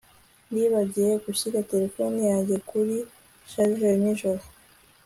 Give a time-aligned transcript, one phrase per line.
[0.51, 2.95] Nibagiwe gushyira terefone yanjye kuri
[3.49, 4.43] charger nijoro